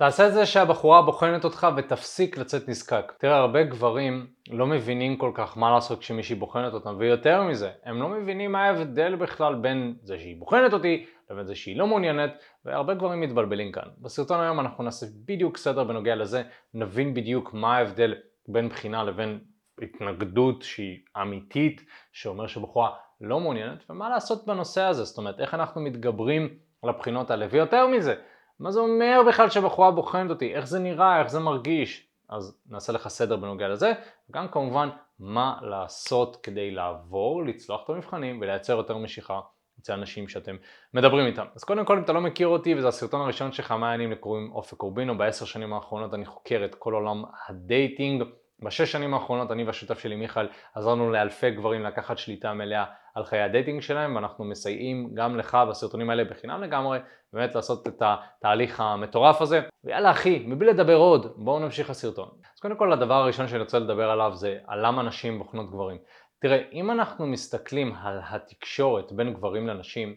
תעשה 0.00 0.26
את 0.26 0.32
זה 0.32 0.46
שהבחורה 0.46 1.02
בוחנת 1.02 1.44
אותך 1.44 1.66
ותפסיק 1.76 2.38
לצאת 2.38 2.68
נזקק. 2.68 3.12
תראה, 3.18 3.36
הרבה 3.36 3.62
גברים 3.62 4.26
לא 4.50 4.66
מבינים 4.66 5.16
כל 5.16 5.30
כך 5.34 5.58
מה 5.58 5.70
לעשות 5.70 5.98
כשמישהי 5.98 6.34
בוחנת 6.34 6.72
אותם, 6.72 6.94
ויותר 6.98 7.42
מזה, 7.42 7.70
הם 7.84 8.02
לא 8.02 8.08
מבינים 8.08 8.52
מה 8.52 8.64
ההבדל 8.64 9.16
בכלל 9.16 9.54
בין 9.54 9.94
זה 10.02 10.18
שהיא 10.18 10.36
בוחנת 10.36 10.72
אותי 10.72 11.06
לבין 11.30 11.46
זה 11.46 11.54
שהיא 11.54 11.76
לא 11.76 11.86
מעוניינת, 11.86 12.30
והרבה 12.64 12.94
גברים 12.94 13.20
מתבלבלים 13.20 13.72
כאן. 13.72 13.82
בסרטון 13.98 14.40
היום 14.40 14.60
אנחנו 14.60 14.84
נעשה 14.84 15.06
בדיוק 15.26 15.56
סדר 15.56 15.84
בנוגע 15.84 16.14
לזה, 16.14 16.42
נבין 16.74 17.14
בדיוק 17.14 17.54
מה 17.54 17.76
ההבדל 17.76 18.14
בין 18.48 18.68
בחינה 18.68 19.04
לבין 19.04 19.38
התנגדות 19.82 20.62
שהיא 20.62 20.98
אמיתית, 21.22 21.84
שאומר 22.12 22.46
שבחורה 22.46 22.90
לא 23.20 23.40
מעוניינת, 23.40 23.90
ומה 23.90 24.08
לעשות 24.08 24.46
בנושא 24.46 24.82
הזה, 24.82 25.04
זאת 25.04 25.18
אומרת, 25.18 25.40
איך 25.40 25.54
אנחנו 25.54 25.80
מתגברים 25.80 26.48
על 26.82 26.88
הבחינות 26.88 27.30
האלה, 27.30 27.46
ויותר 27.50 27.86
מזה, 27.86 28.14
מה 28.60 28.70
זה 28.70 28.80
אומר 28.80 29.20
בכלל 29.28 29.50
שבחורה 29.50 29.90
בוחנת 29.90 30.30
אותי, 30.30 30.54
איך 30.54 30.66
זה 30.66 30.78
נראה, 30.78 31.20
איך 31.20 31.28
זה 31.28 31.40
מרגיש, 31.40 32.08
אז 32.28 32.58
נעשה 32.66 32.92
לך 32.92 33.08
סדר 33.08 33.36
בנוגע 33.36 33.68
לזה, 33.68 33.92
וגם 34.30 34.48
כמובן 34.48 34.88
מה 35.18 35.58
לעשות 35.62 36.36
כדי 36.42 36.70
לעבור, 36.70 37.44
לצלוח 37.44 37.84
את 37.84 37.90
המבחנים 37.90 38.40
ולייצר 38.40 38.76
יותר 38.76 38.96
משיכה 38.96 39.40
אצל 39.80 39.92
אנשים 39.92 40.28
שאתם 40.28 40.56
מדברים 40.94 41.26
איתם. 41.26 41.44
אז 41.54 41.64
קודם 41.64 41.84
כל 41.84 41.96
אם 41.96 42.02
אתה 42.02 42.12
לא 42.12 42.20
מכיר 42.20 42.48
אותי 42.48 42.74
וזה 42.74 42.88
הסרטון 42.88 43.20
הראשון 43.20 43.52
שלך 43.52 43.72
מה 43.72 43.90
העניינים 43.90 44.12
לי 44.12 44.22
קוראים 44.22 44.52
אופק 44.52 44.76
קורבינו, 44.76 45.18
בעשר 45.18 45.44
שנים 45.44 45.72
האחרונות 45.72 46.14
אני 46.14 46.26
חוקר 46.26 46.62
את 46.64 46.74
כל 46.74 46.94
עולם 46.94 47.24
ה 47.48 47.57
dating. 47.57 48.22
בשש 48.62 48.92
שנים 48.92 49.14
האחרונות 49.14 49.50
אני 49.50 49.64
והשותף 49.64 49.98
שלי 49.98 50.16
מיכאל 50.16 50.48
עזרנו 50.74 51.10
לאלפי 51.10 51.50
גברים 51.50 51.82
לקחת 51.82 52.18
שליטה 52.18 52.54
מלאה 52.54 52.84
על 53.14 53.24
חיי 53.24 53.40
ה 53.40 53.46
dating 53.46 53.82
שלהם 53.82 54.16
ואנחנו 54.16 54.44
מסייעים 54.44 55.10
גם 55.14 55.36
לך 55.36 55.58
בסרטונים 55.70 56.10
האלה 56.10 56.24
בחינם 56.24 56.62
לגמרי 56.62 56.98
באמת 57.32 57.54
לעשות 57.54 57.88
את 57.88 58.02
התהליך 58.02 58.80
המטורף 58.80 59.42
הזה 59.42 59.60
ויאללה 59.84 60.10
אחי, 60.10 60.44
מבלי 60.46 60.68
לדבר 60.68 60.96
עוד, 60.96 61.32
בואו 61.36 61.58
נמשיך 61.58 61.90
לסרטון. 61.90 62.28
אז 62.54 62.60
קודם 62.60 62.76
כל 62.76 62.92
הדבר 62.92 63.14
הראשון 63.14 63.48
שאני 63.48 63.62
רוצה 63.62 63.78
לדבר 63.78 64.10
עליו 64.10 64.32
זה 64.34 64.58
על 64.66 64.86
למה 64.86 65.02
נשים 65.02 65.38
בוחנות 65.38 65.70
גברים. 65.70 65.98
תראה, 66.40 66.62
אם 66.72 66.90
אנחנו 66.90 67.26
מסתכלים 67.26 67.94
על 68.02 68.20
התקשורת 68.30 69.12
בין 69.12 69.34
גברים 69.34 69.66
לנשים 69.66 70.14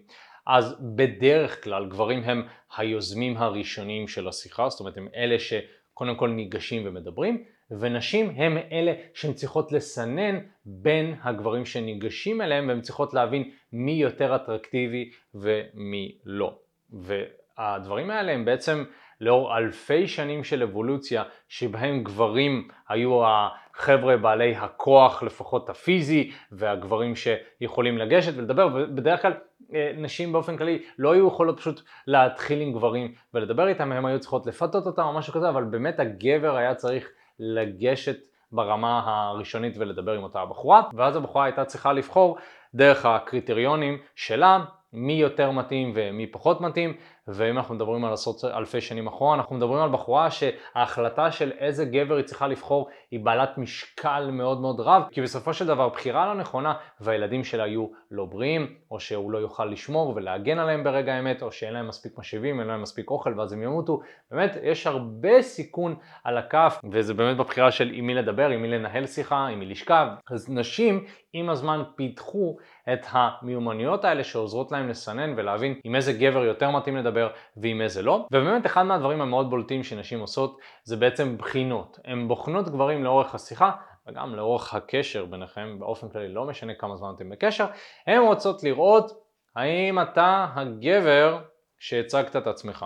אז 0.47 0.75
בדרך 0.95 1.63
כלל 1.63 1.89
גברים 1.89 2.23
הם 2.23 2.47
היוזמים 2.77 3.37
הראשונים 3.37 4.07
של 4.07 4.27
השיחה, 4.27 4.69
זאת 4.69 4.79
אומרת 4.79 4.97
הם 4.97 5.07
אלה 5.15 5.39
שקודם 5.39 6.15
כל 6.15 6.29
ניגשים 6.29 6.81
ומדברים 6.85 7.43
ונשים 7.79 8.33
הם 8.35 8.57
אלה 8.71 8.93
שהן 9.13 9.33
צריכות 9.33 9.71
לסנן 9.71 10.39
בין 10.65 11.15
הגברים 11.23 11.65
שניגשים 11.65 12.41
אליהם 12.41 12.67
והן 12.67 12.81
צריכות 12.81 13.13
להבין 13.13 13.49
מי 13.73 13.91
יותר 13.91 14.35
אטרקטיבי 14.35 15.09
ומי 15.35 16.17
לא. 16.25 16.57
והדברים 16.91 18.09
האלה 18.09 18.31
הם 18.31 18.45
בעצם 18.45 18.83
לאור 19.21 19.57
אלפי 19.57 20.07
שנים 20.07 20.43
של 20.43 20.63
אבולוציה 20.63 21.23
שבהם 21.47 22.03
גברים 22.03 22.67
היו 22.89 23.21
החבר'ה 23.25 24.17
בעלי 24.17 24.55
הכוח 24.55 25.23
לפחות 25.23 25.69
הפיזי 25.69 26.31
והגברים 26.51 27.13
שיכולים 27.15 27.97
לגשת 27.97 28.31
ולדבר 28.37 28.69
ובדרך 28.73 29.21
כלל 29.21 29.33
אה, 29.73 29.91
נשים 29.97 30.33
באופן 30.33 30.57
כללי 30.57 30.83
לא 30.99 31.13
היו 31.13 31.27
יכולות 31.27 31.59
פשוט 31.59 31.81
להתחיל 32.07 32.61
עם 32.61 32.73
גברים 32.73 33.13
ולדבר 33.33 33.67
איתם, 33.67 33.91
הם 33.91 34.05
היו 34.05 34.19
צריכות 34.19 34.45
לפתות 34.45 34.85
אותם 34.85 35.01
או 35.01 35.13
משהו 35.13 35.33
כזה 35.33 35.49
אבל 35.49 35.63
באמת 35.63 35.99
הגבר 35.99 36.55
היה 36.55 36.75
צריך 36.75 37.09
לגשת 37.43 38.17
ברמה 38.51 39.01
הראשונית 39.05 39.77
ולדבר 39.77 40.11
עם 40.11 40.23
אותה 40.23 40.41
הבחורה, 40.41 40.81
ואז 40.93 41.15
הבחורה 41.15 41.45
הייתה 41.45 41.65
צריכה 41.65 41.93
לבחור 41.93 42.37
דרך 42.75 43.05
הקריטריונים 43.05 43.97
שלה 44.15 44.65
מי 44.93 45.13
יותר 45.13 45.51
מתאים 45.51 45.91
ומי 45.95 46.27
פחות 46.27 46.61
מתאים, 46.61 46.93
ואם 47.27 47.57
אנחנו 47.57 47.75
מדברים 47.75 48.05
על 48.05 48.13
עשרות 48.13 48.45
אלפי 48.45 48.81
שנים 48.81 49.07
אחורה, 49.07 49.35
אנחנו 49.35 49.55
מדברים 49.55 49.79
על 49.79 49.89
בחורה 49.89 50.27
שההחלטה 50.31 51.31
של 51.31 51.51
איזה 51.59 51.85
גבר 51.85 52.15
היא 52.15 52.25
צריכה 52.25 52.47
לבחור 52.47 52.89
היא 53.11 53.19
בעלת 53.19 53.57
משקל 53.57 54.29
מאוד 54.31 54.61
מאוד 54.61 54.79
רב, 54.79 55.03
כי 55.11 55.21
בסופו 55.21 55.53
של 55.53 55.67
דבר 55.67 55.89
בחירה 55.89 56.25
לא 56.25 56.35
נכונה 56.35 56.73
והילדים 56.99 57.43
שלה 57.43 57.67
יהיו 57.67 57.87
לא 58.11 58.25
בריאים, 58.25 58.67
או 58.91 58.99
שהוא 58.99 59.31
לא 59.31 59.37
יוכל 59.37 59.65
לשמור 59.65 60.13
ולהגן 60.15 60.59
עליהם 60.59 60.83
ברגע 60.83 61.13
האמת, 61.13 61.41
או 61.41 61.51
שאין 61.51 61.73
להם 61.73 61.87
מספיק 61.87 62.17
משאבים, 62.17 62.59
אין 62.59 62.67
להם 62.67 62.81
מספיק 62.81 63.09
אוכל 63.09 63.39
ואז 63.39 63.53
הם 63.53 63.63
ימותו, 63.63 63.99
באמת 64.31 64.57
יש 64.63 64.87
הרבה 64.87 65.41
סיכון 65.41 65.95
על 66.23 66.37
הכף, 66.37 66.79
וזה 66.91 67.13
באמת 67.13 67.37
בבחירה 67.37 67.71
של 67.71 67.91
עם 67.93 68.07
מי 68.07 68.13
לדבר, 68.13 68.49
עם 68.49 68.61
מי 68.61 68.67
לנהל 68.67 69.05
שיחה, 69.07 69.47
עם 69.47 69.59
מי 69.59 69.65
לשכב, 69.65 70.07
אז 70.31 70.49
נשים 70.49 71.05
עם 71.33 71.49
הזמן 71.49 71.83
פיתחו 71.95 72.57
את 72.93 73.05
המיומנויות 73.09 74.05
האלה 74.05 74.23
שעוזרות 74.23 74.71
להם 74.71 74.89
לסנן 74.89 75.33
ולהבין 75.37 75.79
עם 75.83 75.95
איזה 75.95 76.13
גבר 76.13 76.43
יותר 76.43 76.71
מתאים 76.71 76.97
לדבר 76.97 77.12
ועם 77.57 77.81
איזה 77.81 78.01
לא. 78.01 78.27
ובאמת 78.31 78.65
אחד 78.65 78.83
מהדברים 78.83 79.21
המאוד 79.21 79.49
בולטים 79.49 79.83
שנשים 79.83 80.19
עושות 80.19 80.59
זה 80.83 80.97
בעצם 80.97 81.37
בחינות. 81.37 81.99
הן 82.05 82.27
בוחנות 82.27 82.69
גברים 82.69 83.03
לאורך 83.03 83.35
השיחה 83.35 83.71
וגם 84.07 84.35
לאורך 84.35 84.73
הקשר 84.73 85.25
ביניכם, 85.25 85.79
באופן 85.79 86.09
כללי 86.09 86.27
לא 86.27 86.45
משנה 86.45 86.73
כמה 86.73 86.95
זמן 86.95 87.13
אתם 87.15 87.29
בקשר, 87.29 87.65
הן 88.07 88.21
רוצות 88.21 88.63
לראות 88.63 89.11
האם 89.55 90.01
אתה 90.01 90.47
הגבר 90.55 91.39
שהצגת 91.79 92.35
את 92.35 92.47
עצמך. 92.47 92.85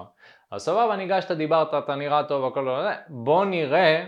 אז 0.52 0.62
סבבה, 0.62 0.96
ניגשת, 0.96 1.32
דיברת, 1.32 1.74
אתה 1.74 1.96
נראה 1.96 2.24
טוב, 2.24 2.46
הכל 2.46 2.62
לא... 2.62 2.90
בוא 3.08 3.46
נראה 3.46 4.06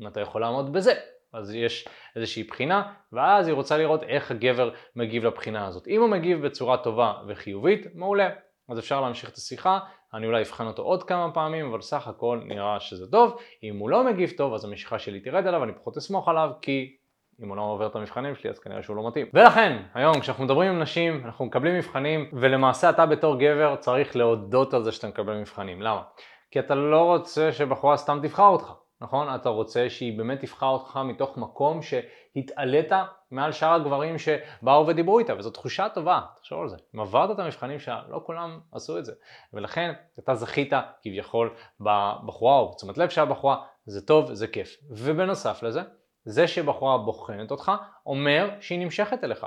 אם 0.00 0.06
אתה 0.06 0.20
יכול 0.20 0.40
לעמוד 0.40 0.72
בזה. 0.72 0.92
אז 1.32 1.54
יש 1.54 1.88
איזושהי 2.16 2.42
בחינה, 2.42 2.92
ואז 3.12 3.46
היא 3.46 3.54
רוצה 3.54 3.78
לראות 3.78 4.02
איך 4.02 4.30
הגבר 4.30 4.70
מגיב 4.96 5.24
לבחינה 5.24 5.66
הזאת. 5.66 5.88
אם 5.88 6.00
הוא 6.00 6.08
מגיב 6.08 6.46
בצורה 6.46 6.76
טובה 6.76 7.12
וחיובית, 7.28 7.86
מעולה. 7.94 8.28
אז 8.68 8.78
אפשר 8.78 9.00
להמשיך 9.00 9.30
את 9.30 9.34
השיחה, 9.34 9.78
אני 10.14 10.26
אולי 10.26 10.42
אבחן 10.42 10.66
אותו 10.66 10.82
עוד 10.82 11.02
כמה 11.02 11.32
פעמים, 11.34 11.68
אבל 11.68 11.80
סך 11.80 12.08
הכל 12.08 12.40
נראה 12.44 12.80
שזה 12.80 13.10
טוב. 13.10 13.38
אם 13.62 13.78
הוא 13.78 13.90
לא 13.90 14.04
מגיב 14.04 14.30
טוב, 14.36 14.54
אז 14.54 14.64
המשיכה 14.64 14.98
שלי 14.98 15.20
תרד 15.20 15.46
עליו, 15.46 15.64
אני 15.64 15.72
פחות 15.72 15.96
אסמוך 15.96 16.28
עליו, 16.28 16.50
כי 16.62 16.96
אם 17.42 17.48
הוא 17.48 17.56
לא 17.56 17.62
עובר 17.62 17.86
את 17.86 17.96
המבחנים 17.96 18.34
שלי, 18.34 18.50
אז 18.50 18.58
כנראה 18.58 18.82
שהוא 18.82 18.96
לא 18.96 19.08
מתאים. 19.08 19.26
ולכן, 19.34 19.82
היום 19.94 20.20
כשאנחנו 20.20 20.44
מדברים 20.44 20.70
עם 20.72 20.82
נשים, 20.82 21.22
אנחנו 21.24 21.44
מקבלים 21.44 21.74
מבחנים, 21.74 22.30
ולמעשה 22.32 22.90
אתה 22.90 23.06
בתור 23.06 23.38
גבר 23.38 23.76
צריך 23.76 24.16
להודות 24.16 24.74
על 24.74 24.82
זה 24.82 24.92
שאתה 24.92 25.08
מקבל 25.08 25.40
מבחנים. 25.40 25.82
למה? 25.82 26.02
כי 26.50 26.58
אתה 26.58 26.74
לא 26.74 27.04
רוצה 27.04 27.52
שבחורה 27.52 27.96
סתם 27.96 28.18
תבחר 28.22 28.46
אותך. 28.46 28.72
נכון? 29.00 29.34
אתה 29.34 29.48
רוצה 29.48 29.90
שהיא 29.90 30.18
באמת 30.18 30.40
תבחר 30.40 30.66
אותך 30.66 31.00
מתוך 31.04 31.38
מקום 31.38 31.80
שהתעלית 31.82 32.92
מעל 33.32 33.52
שאר 33.52 33.74
הגברים 33.74 34.16
שבאו 34.18 34.86
ודיברו 34.86 35.18
איתה, 35.18 35.34
וזו 35.38 35.50
תחושה 35.50 35.88
טובה, 35.88 36.20
תחשוב 36.36 36.60
על 36.62 36.68
זה. 36.68 36.76
אם 36.94 37.00
עברת 37.00 37.30
את 37.30 37.38
המבחנים 37.38 37.78
שלה, 37.78 38.02
לא 38.08 38.22
כולם 38.26 38.60
עשו 38.72 38.98
את 38.98 39.04
זה. 39.04 39.12
ולכן 39.52 39.92
אתה 40.18 40.34
זכית 40.34 40.72
כביכול 41.02 41.54
בבחורה 41.80 42.58
או 42.58 42.70
בתשומת 42.72 42.98
לב 42.98 43.08
של 43.08 43.20
הבחורה, 43.20 43.56
זה 43.86 44.06
טוב, 44.06 44.34
זה 44.34 44.46
כיף. 44.46 44.76
ובנוסף 44.90 45.62
לזה, 45.62 45.82
זה 46.24 46.48
שבחורה 46.48 46.98
בוחנת 46.98 47.50
אותך, 47.50 47.72
אומר 48.06 48.50
שהיא 48.60 48.78
נמשכת 48.78 49.24
אליך. 49.24 49.46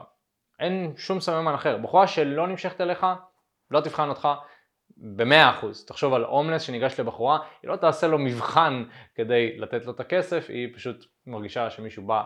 אין 0.59 0.93
שום 0.97 1.19
סממן 1.19 1.53
אחר. 1.53 1.77
בחורה 1.77 2.07
שלא 2.07 2.47
נמשכת 2.47 2.81
אליך, 2.81 3.05
לא 3.71 3.81
תבחן 3.81 4.09
אותך, 4.09 4.27
במאה 4.97 5.49
אחוז. 5.49 5.85
תחשוב 5.85 6.13
על 6.13 6.23
הומלס 6.23 6.61
שניגש 6.61 6.99
לבחורה, 6.99 7.39
היא 7.61 7.69
לא 7.69 7.75
תעשה 7.75 8.07
לו 8.07 8.19
מבחן 8.19 8.83
כדי 9.15 9.57
לתת 9.57 9.85
לו 9.85 9.91
את 9.91 9.99
הכסף, 9.99 10.45
היא 10.49 10.75
פשוט 10.75 11.05
מרגישה 11.27 11.69
שמישהו 11.69 12.07
בא 12.07 12.23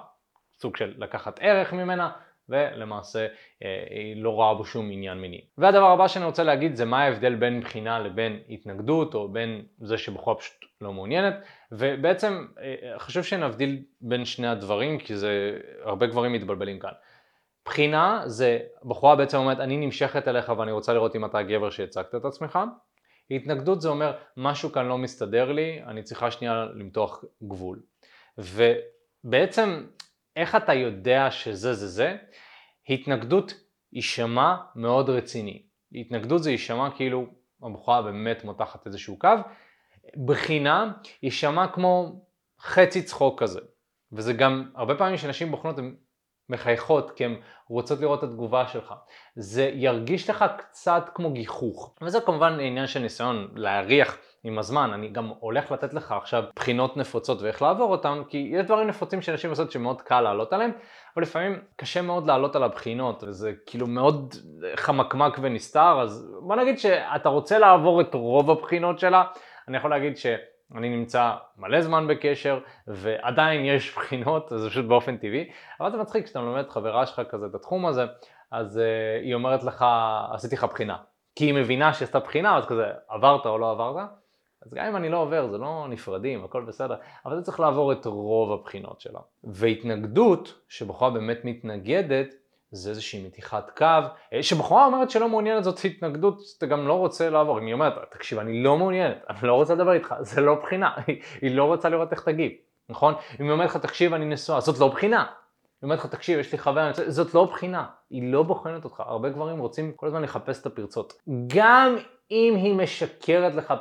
סוג 0.61 0.77
של 0.77 0.93
לקחת 0.97 1.39
ערך 1.41 1.73
ממנה, 1.73 2.11
ולמעשה 2.49 3.27
אה, 3.63 3.83
היא 3.89 4.23
לא 4.23 4.29
רואה 4.29 4.53
בו 4.53 4.65
שום 4.65 4.91
עניין 4.91 5.17
מיני. 5.17 5.41
והדבר 5.57 5.91
הבא 5.91 6.07
שאני 6.07 6.25
רוצה 6.25 6.43
להגיד 6.43 6.75
זה 6.75 6.85
מה 6.85 7.03
ההבדל 7.03 7.35
בין 7.35 7.61
בחינה 7.61 7.99
לבין 7.99 8.39
התנגדות, 8.49 9.13
או 9.13 9.29
בין 9.29 9.61
זה 9.79 9.97
שבחורה 9.97 10.35
פשוט 10.35 10.65
לא 10.81 10.93
מעוניינת, 10.93 11.33
ובעצם 11.71 12.47
אה, 12.61 12.99
חשוב 12.99 13.23
שנבדיל 13.23 13.83
בין 14.01 14.25
שני 14.25 14.47
הדברים, 14.47 14.99
כי 14.99 15.15
זה 15.15 15.59
הרבה 15.83 16.07
גברים 16.07 16.33
מתבלבלים 16.33 16.79
כאן. 16.79 16.91
בחינה 17.65 18.23
זה, 18.25 18.59
בחורה 18.83 19.15
בעצם 19.15 19.37
אומרת 19.37 19.59
אני 19.59 19.77
נמשכת 19.77 20.27
אליך 20.27 20.49
ואני 20.57 20.71
רוצה 20.71 20.93
לראות 20.93 21.15
אם 21.15 21.25
אתה 21.25 21.37
הגבר 21.37 21.69
שהצגת 21.69 22.15
את 22.15 22.25
עצמך. 22.25 22.59
התנגדות 23.31 23.81
זה 23.81 23.89
אומר 23.89 24.17
משהו 24.37 24.71
כאן 24.71 24.85
לא 24.85 24.97
מסתדר 24.97 25.51
לי, 25.51 25.81
אני 25.87 26.03
צריכה 26.03 26.31
שנייה 26.31 26.65
למתוח 26.73 27.23
גבול. 27.44 27.79
ובעצם 28.38 29.83
איך 30.39 30.56
אתה 30.56 30.74
יודע 30.74 31.31
שזה 31.31 31.74
זה 31.74 31.88
זה? 31.88 32.18
התנגדות 32.89 33.53
יישמע 33.94 34.56
מאוד 34.75 35.09
רציני. 35.09 35.63
התנגדות 35.95 36.44
זה 36.44 36.51
יישמע 36.51 36.89
כאילו 36.95 37.25
הבחורה 37.63 38.01
באמת 38.01 38.44
מותחת 38.44 38.88
איזשהו 38.88 39.19
קו. 39.19 39.30
בחינה 40.25 40.94
יישמע 41.24 41.68
כמו 41.68 42.21
חצי 42.62 43.03
צחוק 43.03 43.41
כזה. 43.44 43.59
וזה 44.12 44.33
גם, 44.33 44.71
הרבה 44.75 44.95
פעמים 44.95 45.18
שנשים 45.18 45.51
בוחנות 45.51 45.77
הן 45.77 45.95
מחייכות 46.50 47.12
כי 47.12 47.25
הן 47.25 47.36
רוצות 47.68 48.00
לראות 48.00 48.24
את 48.24 48.30
התגובה 48.30 48.68
שלך. 48.68 48.94
זה 49.36 49.71
ירגיש 49.74 50.30
לך 50.30 50.45
קצת 50.57 51.03
כמו 51.13 51.33
גיחוך. 51.33 51.95
וזה 52.01 52.21
כמובן 52.21 52.59
עניין 52.59 52.88
של 52.88 53.00
ניסיון 53.00 53.51
להריח 53.56 54.18
עם 54.44 54.59
הזמן. 54.59 54.91
אני 54.94 55.09
גם 55.09 55.31
הולך 55.39 55.71
לתת 55.71 55.94
לך 55.94 56.12
עכשיו 56.12 56.44
בחינות 56.56 56.97
נפוצות 56.97 57.41
ואיך 57.41 57.62
לעבור 57.62 57.91
אותן, 57.91 58.21
כי 58.30 58.51
יש 58.53 58.65
דברים 58.65 58.88
נפוצים 58.88 59.21
שאנשים 59.21 59.50
עושות 59.50 59.71
שמאוד 59.71 60.01
קל 60.01 60.21
לעלות 60.21 60.53
עליהם, 60.53 60.71
אבל 61.15 61.24
לפעמים 61.24 61.59
קשה 61.75 62.01
מאוד 62.01 62.27
לעלות 62.27 62.56
על 62.56 62.63
הבחינות, 62.63 63.24
וזה 63.24 63.53
כאילו 63.65 63.88
מאוד 63.88 64.36
חמקמק 64.75 65.38
ונסתר, 65.41 66.01
אז 66.01 66.31
בוא 66.41 66.56
נגיד 66.56 66.80
שאתה 66.80 67.30
רוצה 67.30 67.59
לעבור 67.59 68.01
את 68.01 68.13
רוב 68.13 68.51
הבחינות 68.51 69.00
שלה, 69.00 69.24
אני 69.68 69.77
יכול 69.77 69.89
להגיד 69.89 70.18
שאני 70.18 70.89
נמצא 70.89 71.33
מלא 71.57 71.81
זמן 71.81 72.07
בקשר 72.07 72.59
ועדיין 72.88 73.65
יש 73.65 73.91
בחינות, 73.95 74.51
זה 74.56 74.69
פשוט 74.69 74.86
באופן 74.86 75.18
טבעי, 75.18 75.50
אבל 75.80 75.91
זה 75.91 75.97
מצחיק 75.97 76.25
כשאתה 76.25 76.41
מלמד 76.41 76.69
חברה 76.69 77.06
שלך 77.06 77.21
כזה 77.30 77.45
את 77.45 77.56
התחום 77.56 77.86
הזה, 77.86 78.06
אז 78.51 78.77
uh, 78.77 79.24
היא 79.24 79.33
אומרת 79.33 79.63
לך, 79.63 79.86
עשיתי 80.31 80.56
לך 80.56 80.63
בחינה. 80.63 80.97
כי 81.36 81.45
היא 81.45 81.53
מבינה 81.53 81.94
שעשתה 81.94 82.19
בחינה, 82.19 82.57
אז 82.57 82.65
כזה, 82.65 82.86
עברת 83.09 83.45
או 83.45 83.57
לא 83.57 83.71
עברת? 83.71 84.09
אז 84.65 84.73
גם 84.73 84.85
אם 84.85 84.95
אני 84.95 85.09
לא 85.09 85.17
עובר, 85.17 85.47
זה 85.51 85.57
לא 85.57 85.85
נפרדים, 85.89 86.44
הכל 86.44 86.63
בסדר, 86.63 86.95
אבל 87.25 87.35
זה 87.35 87.41
צריך 87.41 87.59
לעבור 87.59 87.91
את 87.91 88.06
רוב 88.06 88.51
הבחינות 88.51 89.01
שלה. 89.01 89.19
והתנגדות, 89.44 90.59
שבחורה 90.67 91.11
באמת 91.11 91.39
מתנגדת, 91.44 92.33
זה 92.71 92.89
איזושהי 92.89 93.27
מתיחת 93.27 93.71
קו, 93.77 93.85
אה, 94.33 94.44
שבחורה 94.44 94.85
אומרת 94.85 95.09
שלא 95.09 95.29
מעוניינת 95.29 95.63
זאת 95.63 95.85
התנגדות, 95.85 96.41
אתה 96.57 96.65
גם 96.65 96.88
לא 96.88 96.94
רוצה 96.94 97.29
לעבור, 97.29 97.59
אם 97.59 97.65
היא 97.65 97.73
אומרת, 97.73 97.94
תקשיב, 98.11 98.39
אני 98.39 98.63
לא 98.63 98.77
מעוניינת, 98.77 99.17
אני 99.29 99.38
לא 99.47 99.53
רוצה 99.53 99.75
לדבר 99.75 99.94
איתך, 99.94 100.15
זה 100.19 100.41
לא 100.41 100.56
בחינה, 100.56 100.91
היא 101.41 101.55
לא 101.55 101.63
רוצה 101.63 101.89
לראות 101.89 102.12
איך 102.12 102.23
תגיב, 102.23 102.51
נכון? 102.89 103.13
אם 103.39 103.45
היא 103.45 103.51
אומרת 103.51 103.69
לך, 103.69 103.77
תקשיב, 103.77 104.13
אני 104.13 104.25
נשואה, 104.25 104.59
זאת 104.59 104.79
לא 104.79 104.88
בחינה. 104.88 105.25
היא 105.81 105.88
אומרת 105.88 106.00
לך, 106.00 106.05
תקשיב, 106.05 106.39
יש 106.39 106.51
לי 106.51 106.57
חבר, 106.57 106.91
זאת 107.07 107.33
לא 107.33 107.45
בחינה, 107.45 107.85
היא 108.09 108.31
לא 108.31 108.44
בוחנת 108.44 108.83
אותך. 108.83 109.03
הרבה 109.05 109.29
גברים 109.29 109.59
רוצים 109.59 109.91
כל 109.95 110.07
הזמן 110.07 110.21
לחפש 110.21 110.62
את 110.62 110.65
הפרצות. 110.65 111.13
גם 111.47 111.97
אם 112.31 112.53
היא 112.55 112.75
משקרת 112.75 113.55
לך 113.55 113.73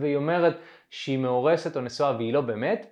והיא 0.00 0.16
אומרת 0.16 0.58
שהיא 0.90 1.18
מאורסת 1.18 1.76
או 1.76 1.80
נשואה 1.80 2.16
והיא 2.16 2.32
לא 2.32 2.40
באמת, 2.40 2.86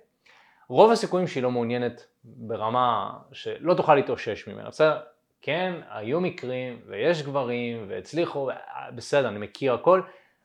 רוב 0.69 0.91
הסיכויים 0.91 1.27
שהיא 1.27 1.43
לא 1.43 1.51
מעוניינת 1.51 2.05
ברמה 2.23 3.17
שלא 3.31 3.73
תוכל 3.73 3.95
להתאושש 3.95 4.47
ממנה, 4.47 4.69
בסדר? 4.69 4.99
כן, 5.41 5.73
היו 5.89 6.21
מקרים 6.21 6.79
ויש 6.87 7.23
גברים 7.23 7.85
והצליחו, 7.87 8.49
בסדר, 8.95 9.27
אני 9.27 9.39
מכיר 9.39 9.73
הכל. 9.73 10.01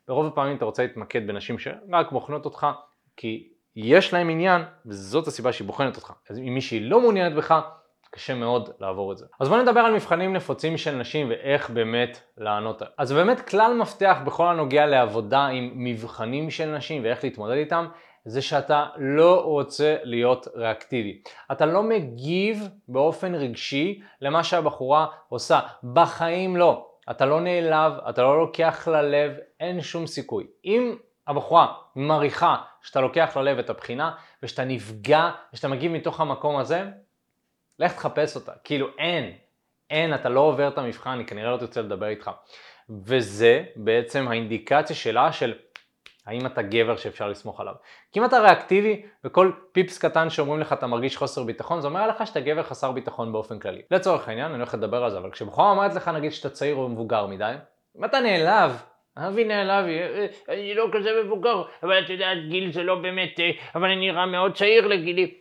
ברוב 0.08 0.26
הפעמים 0.26 0.56
אתה 0.56 0.64
רוצה 0.64 0.82
להתמקד 0.82 1.26
בנשים 1.26 1.58
שרק 1.58 2.12
בוחנות 2.12 2.44
אותך, 2.44 2.66
כי 3.16 3.48
יש 3.76 4.12
להם 4.12 4.30
עניין, 4.30 4.62
וזאת 4.86 5.26
הסיבה 5.26 5.52
שהיא 5.52 5.66
בוחנת 5.66 5.96
אותך. 5.96 6.12
אז 6.30 6.38
אם 6.38 6.54
מישהי 6.54 6.80
לא 6.80 7.00
מעוניינת 7.00 7.36
בך, 7.36 7.60
קשה 8.14 8.34
מאוד 8.34 8.70
לעבור 8.80 9.12
את 9.12 9.18
זה. 9.18 9.26
אז 9.40 9.48
בואו 9.48 9.62
נדבר 9.62 9.80
על 9.80 9.92
מבחנים 9.94 10.32
נפוצים 10.32 10.76
של 10.76 10.94
נשים 10.94 11.30
ואיך 11.30 11.70
באמת 11.70 12.20
לענות. 12.38 12.82
אז 12.98 13.12
באמת 13.12 13.48
כלל 13.48 13.74
מפתח 13.74 14.18
בכל 14.24 14.46
הנוגע 14.46 14.86
לעבודה 14.86 15.46
עם 15.46 15.70
מבחנים 15.74 16.50
של 16.50 16.66
נשים 16.76 17.04
ואיך 17.04 17.24
להתמודד 17.24 17.56
איתם, 17.56 17.86
זה 18.24 18.42
שאתה 18.42 18.86
לא 18.96 19.42
רוצה 19.44 19.96
להיות 20.02 20.48
ריאקטיבי. 20.54 21.22
אתה 21.52 21.66
לא 21.66 21.82
מגיב 21.82 22.68
באופן 22.88 23.34
רגשי 23.34 24.00
למה 24.20 24.44
שהבחורה 24.44 25.06
עושה. 25.28 25.60
בחיים 25.92 26.56
לא. 26.56 26.86
אתה 27.10 27.26
לא 27.26 27.40
נעלב, 27.40 27.92
אתה 28.10 28.22
לא 28.22 28.38
לוקח 28.38 28.88
ללב, 28.88 29.32
אין 29.60 29.80
שום 29.80 30.06
סיכוי. 30.06 30.46
אם 30.64 30.96
הבחורה 31.26 31.66
מריחה 31.96 32.56
שאתה 32.82 33.00
לוקח 33.00 33.36
ללב 33.36 33.58
את 33.58 33.70
הבחינה 33.70 34.12
ושאתה 34.42 34.64
נפגע 34.64 35.30
ושאתה 35.52 35.68
מגיב 35.68 35.92
מתוך 35.92 36.20
המקום 36.20 36.56
הזה, 36.56 36.84
לך 37.82 37.92
תחפש 37.92 38.36
אותה. 38.36 38.52
כאילו 38.64 38.88
אין, 38.98 39.32
אין, 39.90 40.14
אתה 40.14 40.28
לא 40.28 40.40
עובר 40.40 40.68
את 40.68 40.78
המבחן, 40.78 41.10
אני 41.10 41.26
כנראה 41.26 41.50
לא 41.50 41.56
תרצה 41.56 41.82
לדבר 41.82 42.06
איתך. 42.06 42.30
וזה 43.06 43.64
בעצם 43.76 44.28
האינדיקציה 44.28 44.96
שלה 44.96 45.32
של 45.32 45.54
האם 46.26 46.46
אתה 46.46 46.62
גבר 46.62 46.96
שאפשר 46.96 47.28
לסמוך 47.28 47.60
עליו. 47.60 47.74
כי 48.12 48.20
אם 48.20 48.24
אתה 48.24 48.40
ריאקטיבי 48.40 49.02
וכל 49.24 49.52
פיפס 49.72 49.98
קטן 49.98 50.30
שאומרים 50.30 50.60
לך 50.60 50.72
אתה 50.72 50.86
מרגיש 50.86 51.16
חוסר 51.16 51.42
ביטחון, 51.42 51.80
זה 51.80 51.88
אומר 51.88 52.06
לך 52.06 52.26
שאתה 52.26 52.40
גבר 52.40 52.62
חסר 52.62 52.92
ביטחון 52.92 53.32
באופן 53.32 53.58
כללי. 53.58 53.82
לצורך 53.90 54.28
העניין, 54.28 54.46
אני 54.46 54.56
הולך 54.56 54.74
לדבר 54.74 55.04
על 55.04 55.10
זה, 55.10 55.18
אבל 55.18 55.30
כשבחורה 55.30 55.70
אומרת 55.70 55.94
לך 55.94 56.08
נגיד 56.08 56.32
שאתה 56.32 56.50
צעיר 56.50 56.74
או 56.74 56.88
מבוגר 56.88 57.26
מדי, 57.26 57.54
אם 57.98 58.04
אתה 58.04 58.20
נעלב, 58.20 58.82
אבי 59.16 59.44
נעלב, 59.44 59.84
אני 60.48 60.74
לא 60.74 60.88
כזה 60.92 61.10
מבוגר, 61.24 61.62
אבל 61.82 62.04
אתה 62.04 62.12
יודע, 62.12 62.34
גיל 62.48 62.72
זה 62.72 62.82
לא 62.82 62.94
באמת, 62.94 63.40
אה, 63.40 63.50
אבל 63.74 63.84
אני 63.84 63.96
נראה 63.96 64.26
מאוד 64.26 64.54
צעיר 64.54 64.86
לגילי. 64.86 65.34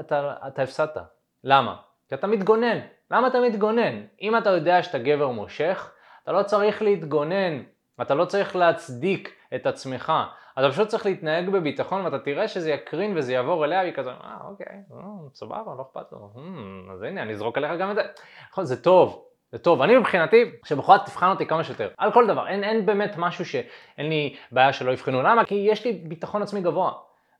אתה, 0.00 0.34
אתה 0.48 0.62
הפסדת. 0.62 0.96
למה? 1.44 1.76
כי 2.08 2.14
אתה 2.14 2.26
מתגונן. 2.26 2.78
למה 3.10 3.26
אתה 3.26 3.40
מתגונן? 3.40 4.02
אם 4.22 4.36
אתה 4.36 4.50
יודע 4.50 4.82
שאתה 4.82 4.98
גבר 4.98 5.28
מושך, 5.28 5.92
אתה 6.22 6.32
לא 6.32 6.42
צריך 6.42 6.82
להתגונן, 6.82 7.62
אתה 8.02 8.14
לא 8.14 8.24
צריך 8.24 8.56
להצדיק 8.56 9.34
את 9.54 9.66
עצמך. 9.66 10.12
אתה 10.58 10.70
פשוט 10.70 10.88
צריך 10.88 11.06
להתנהג 11.06 11.50
בביטחון 11.50 12.04
ואתה 12.04 12.18
תראה 12.18 12.48
שזה 12.48 12.70
יקרין 12.70 13.16
וזה 13.16 13.32
יעבור 13.32 13.64
אליה 13.64 13.80
והיא 13.80 13.92
כזה, 13.92 14.10
אה 14.10 14.36
אוקיי, 14.48 14.66
אה, 14.92 14.98
סבבה, 15.34 15.74
לא 15.78 15.82
אכפת 15.82 16.12
לו, 16.12 16.30
hmm, 16.34 16.92
אז 16.92 17.02
הנה 17.02 17.22
אני 17.22 17.32
אזרוק 17.32 17.58
עליך 17.58 17.70
גם 17.80 17.90
את 17.90 17.94
זה. 17.94 18.02
נכון, 18.50 18.64
זה 18.64 18.82
טוב, 18.82 19.24
זה 19.52 19.58
טוב. 19.58 19.82
אני 19.82 19.98
מבחינתי, 19.98 20.44
שבכל 20.64 20.96
זאת 20.96 21.06
תבחן 21.06 21.30
אותי 21.30 21.46
כמה 21.46 21.64
שיותר, 21.64 21.88
על 21.98 22.12
כל 22.12 22.26
דבר. 22.26 22.48
אין, 22.48 22.64
אין 22.64 22.86
באמת 22.86 23.14
משהו 23.18 23.44
שאין 23.44 24.08
לי 24.08 24.36
בעיה 24.52 24.72
שלא 24.72 24.92
יבחנו. 24.92 25.22
למה? 25.22 25.44
כי 25.44 25.54
יש 25.54 25.84
לי 25.84 25.92
ביטחון 25.92 26.42
עצמי 26.42 26.60
גבוה. 26.60 26.92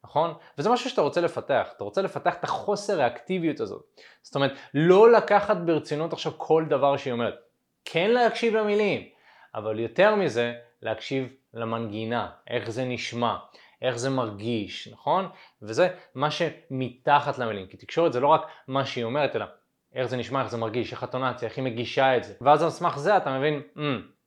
נכון? 0.04 0.34
וזה 0.58 0.70
משהו 0.70 0.90
שאתה 0.90 1.00
רוצה 1.00 1.20
לפתח, 1.20 1.68
אתה 1.76 1.84
רוצה 1.84 2.02
לפתח 2.02 2.34
את 2.34 2.44
החוסר 2.44 3.02
האקטיביות 3.02 3.60
הזאת. 3.60 3.82
זאת 4.22 4.34
אומרת, 4.34 4.52
לא 4.74 5.12
לקחת 5.12 5.56
ברצינות 5.56 6.12
עכשיו 6.12 6.32
כל 6.36 6.64
דבר 6.68 6.96
שהיא 6.96 7.12
אומרת. 7.12 7.34
כן 7.84 8.10
להקשיב 8.10 8.56
למילים, 8.56 9.02
אבל 9.54 9.78
יותר 9.78 10.14
מזה, 10.14 10.54
להקשיב 10.82 11.28
למנגינה, 11.54 12.30
איך 12.50 12.70
זה 12.70 12.84
נשמע, 12.84 13.36
איך 13.82 13.96
זה 13.96 14.10
מרגיש, 14.10 14.88
נכון? 14.92 15.28
וזה 15.62 15.88
מה 16.14 16.28
שמתחת 16.30 17.38
למילים, 17.38 17.66
כי 17.66 17.76
תקשורת 17.76 18.12
זה 18.12 18.20
לא 18.20 18.26
רק 18.28 18.46
מה 18.68 18.84
שהיא 18.86 19.04
אומרת, 19.04 19.36
אלא 19.36 19.44
איך 19.94 20.06
זה 20.06 20.16
נשמע, 20.16 20.40
איך 20.40 20.50
זה 20.50 20.56
מרגיש, 20.56 20.92
איך 20.92 21.02
הטונציה, 21.02 21.48
איך 21.48 21.58
היא 21.58 21.64
מגישה 21.64 22.16
את 22.16 22.24
זה. 22.24 22.34
ואז 22.40 22.62
על 22.62 22.70
סמך 22.70 22.98
זה 22.98 23.16
אתה 23.16 23.38
מבין, 23.38 23.62
mm, 23.76 23.80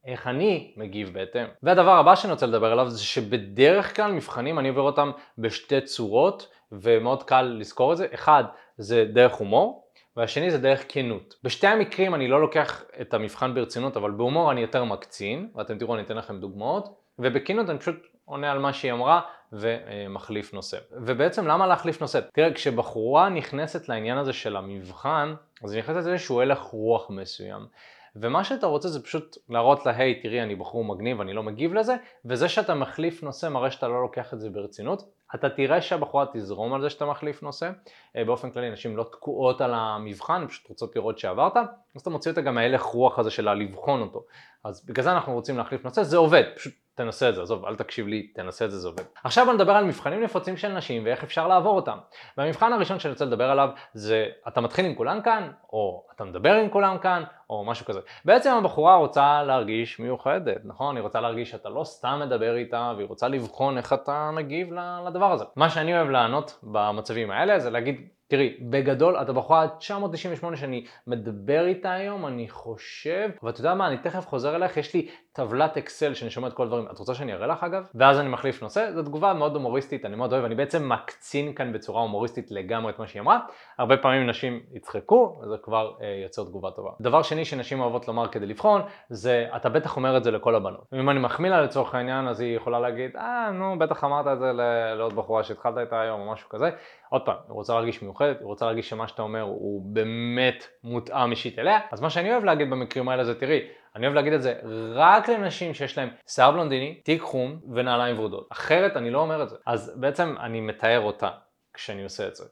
איך 0.05 0.27
אני 0.27 0.73
מגיב 0.77 1.13
בהתאם. 1.13 1.45
והדבר 1.63 1.91
הבא 1.91 2.15
שאני 2.15 2.33
רוצה 2.33 2.45
לדבר 2.45 2.71
עליו 2.71 2.89
זה 2.89 3.03
שבדרך 3.03 3.95
כלל 3.95 4.11
מבחנים 4.11 4.59
אני 4.59 4.69
עובר 4.69 4.81
אותם 4.81 5.11
בשתי 5.37 5.81
צורות 5.81 6.47
ומאוד 6.71 7.23
קל 7.23 7.41
לזכור 7.41 7.91
את 7.93 7.97
זה. 7.97 8.07
אחד 8.13 8.43
זה 8.77 9.05
דרך 9.13 9.33
הומור 9.33 9.83
והשני 10.17 10.51
זה 10.51 10.57
דרך 10.57 10.85
כנות. 10.87 11.35
בשתי 11.43 11.67
המקרים 11.67 12.15
אני 12.15 12.27
לא 12.27 12.41
לוקח 12.41 12.83
את 13.01 13.13
המבחן 13.13 13.53
ברצינות 13.53 13.97
אבל 13.97 14.11
בהומור 14.11 14.51
אני 14.51 14.61
יותר 14.61 14.83
מקצין 14.83 15.49
ואתם 15.55 15.77
תראו 15.77 15.95
אני 15.95 16.03
אתן 16.03 16.17
לכם 16.17 16.39
דוגמאות 16.39 16.95
ובכנות 17.19 17.69
אני 17.69 17.79
פשוט 17.79 17.95
עונה 18.25 18.51
על 18.51 18.59
מה 18.59 18.73
שהיא 18.73 18.91
אמרה 18.91 19.21
ומחליף 19.53 20.53
נושא. 20.53 20.77
ובעצם 20.91 21.47
למה 21.47 21.67
להחליף 21.67 22.01
נושא? 22.01 22.19
תראה, 22.33 22.53
כשבחורה 22.53 23.29
נכנסת 23.29 23.89
לעניין 23.89 24.17
הזה 24.17 24.33
של 24.33 24.55
המבחן, 24.55 25.35
אז 25.63 25.73
היא 25.73 25.79
נכנסת 25.79 26.05
לאיזשהו 26.05 26.41
הלך 26.41 26.59
רוח 26.59 27.09
מסוים. 27.09 27.67
ומה 28.15 28.43
שאתה 28.43 28.67
רוצה 28.67 28.89
זה 28.89 29.03
פשוט 29.03 29.37
להראות 29.49 29.85
לה, 29.85 29.97
היי, 29.97 30.21
תראי, 30.21 30.41
אני 30.41 30.55
בחור 30.55 30.85
מגניב, 30.85 31.21
אני 31.21 31.33
לא 31.33 31.43
מגיב 31.43 31.73
לזה, 31.73 31.95
וזה 32.25 32.49
שאתה 32.49 32.75
מחליף 32.75 33.23
נושא 33.23 33.47
מראה 33.47 33.71
שאתה 33.71 33.87
לא 33.87 34.01
לוקח 34.01 34.33
את 34.33 34.39
זה 34.39 34.49
ברצינות. 34.49 35.03
אתה 35.35 35.49
תראה 35.49 35.81
שהבחורה 35.81 36.25
תזרום 36.33 36.73
על 36.73 36.81
זה 36.81 36.89
שאתה 36.89 37.05
מחליף 37.05 37.43
נושא. 37.43 37.71
אה, 38.15 38.25
באופן 38.25 38.51
כללי, 38.51 38.71
נשים 38.71 38.97
לא 38.97 39.03
תקועות 39.03 39.61
על 39.61 39.73
המבחן, 39.73 40.41
הן 40.41 40.47
פשוט 40.47 40.69
רוצות 40.69 40.95
לראות 40.95 41.19
שעברת, 41.19 41.57
אז 41.95 42.01
אתה 42.01 42.09
מוציא 42.09 42.31
אותה 42.31 42.41
גם 42.41 42.55
מההלך 42.55 42.81
רוח 42.81 43.19
הזה 43.19 43.31
שלה 43.31 43.53
לבחון 43.53 44.01
אותו. 44.01 44.25
אז 44.63 44.85
בגלל 44.85 45.03
זה 45.03 45.11
אנחנו 45.11 45.33
רוצים 45.33 45.57
להחליף 45.57 45.83
נושא, 45.83 46.03
זה 46.03 46.17
עובד, 46.17 46.43
פשוט 46.55 46.73
תנסה 46.95 47.29
את 47.29 47.35
זה, 47.35 47.41
עזוב, 47.41 47.65
אל 47.65 47.75
תקשיב 47.75 48.07
לי, 48.07 48.27
תנסה 48.27 48.65
את 48.65 48.71
זה, 48.71 48.79
זה 48.79 48.87
עובד. 48.87 49.03
עכשיו 49.23 49.45
בוא 49.45 49.53
נדבר 49.53 49.71
על 49.71 49.85
מבחנים 49.85 50.23
נפוצים 50.23 50.57
של 50.57 50.67
נשים 50.67 51.05
ואיך 51.05 51.23
אפשר 51.23 51.47
לעבור 51.47 51.75
אותם. 51.75 51.97
והמבחן 52.37 52.73
הראשון 52.73 52.99
שאני 52.99 53.11
רוצה 53.11 53.25
לדבר 53.25 53.49
עליו 53.49 53.69
זה 53.93 54.27
אתה 54.47 54.61
מתחיל 54.61 54.85
עם 54.85 54.95
כולם 54.95 55.21
כאן, 55.21 55.51
או 55.73 56.07
אתה 56.15 56.23
מדבר 56.23 56.53
עם 56.53 56.69
כולם 56.69 56.97
כאן, 56.97 57.23
או 57.49 57.65
משהו 57.65 57.85
כזה. 57.85 57.99
בעצם 58.25 58.53
הבחורה 58.53 58.95
רוצה 58.95 59.43
להרגיש 59.43 59.99
מיוחדת, 59.99 60.61
נכון? 60.63 60.95
היא 60.95 61.03
רוצה 61.03 61.21
להרגיש 61.21 61.49
שאתה 61.51 61.69
לא 61.69 61.83
סתם 61.83 62.21
מדבר 62.25 62.55
איתה, 62.55 62.93
והיא 62.95 63.07
רוצה 63.07 63.27
לבחון 63.27 63.77
איך 63.77 63.93
אתה 63.93 64.29
מגיב 64.33 64.69
לדבר 65.07 65.31
הזה. 65.31 65.45
מה 65.55 65.69
שאני 65.69 65.97
אוהב 65.97 66.09
לענות 66.09 66.59
במצבים 66.63 67.31
האלה 67.31 67.59
זה 67.59 67.69
להגיד 67.69 68.07
תראי, 68.27 68.57
בגדול, 68.61 69.17
את 69.21 69.29
הבחורה 69.29 69.67
998 69.67 70.57
שאני 70.57 70.85
מדבר 71.07 71.65
איתה 71.65 71.91
היום, 71.91 72.27
אני 72.27 72.49
חושב, 72.49 73.29
ואתה 73.43 73.59
יודע 73.59 73.73
מה, 73.73 73.87
אני 73.87 73.97
תכף 73.97 74.27
חוזר 74.27 74.55
אליך, 74.55 74.77
יש 74.77 74.93
לי 74.93 75.07
טבלת 75.33 75.77
אקסל 75.77 76.13
שאני 76.13 76.31
שומע 76.31 76.47
את 76.47 76.53
כל 76.53 76.63
הדברים, 76.63 76.85
את 76.91 76.99
רוצה 76.99 77.13
שאני 77.13 77.33
אראה 77.33 77.47
לך 77.47 77.63
אגב? 77.63 77.83
ואז 77.95 78.19
אני 78.19 78.29
מחליף 78.29 78.61
נושא, 78.61 78.91
זו 78.93 79.03
תגובה 79.03 79.33
מאוד 79.33 79.55
הומוריסטית, 79.55 80.05
אני 80.05 80.15
מאוד 80.15 80.33
אוהב, 80.33 80.45
אני 80.45 80.55
בעצם 80.55 80.89
מקצין 80.89 81.53
כאן 81.53 81.73
בצורה 81.73 82.01
הומוריסטית 82.01 82.51
לגמרי 82.51 82.91
את 82.91 82.99
מה 82.99 83.07
שהיא 83.07 83.21
אמרה, 83.21 83.39
הרבה 83.77 83.97
פעמים 83.97 84.29
נשים 84.29 84.59
יצחקו, 84.71 85.41
זה 85.49 85.55
כבר 85.63 85.93
אה, 86.01 86.19
יוצר 86.23 86.43
תגובה 86.43 86.71
טובה. 86.71 86.91
דבר 87.01 87.21
שני 87.21 87.45
שנשים 87.45 87.79
אוהבות 87.79 88.07
לומר 88.07 88.27
כדי 88.27 88.45
לבחון, 88.45 88.81
זה 89.09 89.47
אתה 89.55 89.69
בטח 89.69 89.97
אומר 89.97 90.17
את 90.17 90.23
זה 90.23 90.31
לכל 90.31 90.55
הבנות. 90.55 90.85
אם 90.93 91.09
אני 91.09 91.19
מחמיא 91.19 91.49
לה 91.49 91.61
לצורך 91.61 91.95
העניין, 91.95 92.27
אז 92.27 92.39
היא 92.39 92.55
יכולה 92.55 92.79
להגיד, 92.79 93.15
אה, 93.17 93.51
נו, 93.51 93.79
בטח 93.79 94.03
אמרת 94.03 94.27
את 94.27 94.39
זה 94.39 94.51
לעוד 94.95 95.15
בחורה 95.15 95.43
שהתחלת 95.43 95.77
איתה 95.77 96.01
היום 96.01 96.21
או 96.21 96.31
משהו 96.31 96.49
כזה. 96.49 96.69
עוד 97.13 97.25
פעם, 97.25 97.35
היא 97.47 97.53
רוצה 97.53 97.73
להרגיש 97.73 98.01
מיוחדת, 98.01 98.39
היא 98.39 98.45
רוצה 98.45 98.65
להרגיש 98.65 98.89
שמה 98.89 99.07
שאתה 99.07 99.21
אומר 99.21 99.41
הוא 99.41 99.81
באמת 99.93 100.67
מותאם 100.83 101.31
אישית 101.31 101.59
אליה, 101.59 101.79
אז 101.91 102.01
מה 102.01 102.09
שאני 102.09 102.31
אוהב 102.31 102.43
להגיד 102.43 102.69
במקרים 102.69 103.09
האלה 103.09 103.23
זה 103.23 103.39
תראי, 103.39 103.59
אני 103.95 104.05
אוהב 104.05 104.15
להגיד 104.15 104.33
את 104.33 104.41
זה 104.41 104.53
רק 104.93 105.29
לנשים 105.29 105.73
שיש 105.73 105.97
להן 105.97 106.09
שיער 106.27 106.51
בלונדיני, 106.51 107.01
תיק 107.05 107.21
חום 107.21 107.59
ונעליים 107.73 108.19
ורודות. 108.19 108.47
אחרת 108.51 108.97
אני 108.97 109.09
לא 109.11 109.19
אומר 109.19 109.43
את 109.43 109.49
זה. 109.49 109.55
אז 109.65 109.99
בעצם 109.99 110.35
אני 110.39 110.61
מתאר 110.61 110.99
אותה 110.99 111.29
כשאני 111.73 112.03
עושה 112.03 112.27
את 112.27 112.35
זה. 112.35 112.43